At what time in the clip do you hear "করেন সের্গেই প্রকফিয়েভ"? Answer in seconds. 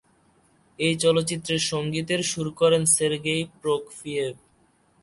2.51-4.33